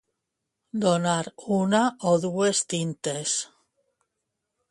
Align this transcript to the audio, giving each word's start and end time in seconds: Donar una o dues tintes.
Donar 0.85 1.29
una 1.57 1.81
o 2.11 2.15
dues 2.25 2.63
tintes. 2.75 3.37